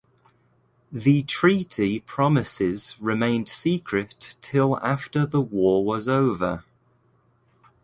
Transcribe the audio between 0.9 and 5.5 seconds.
The treaty promises remained secret till after the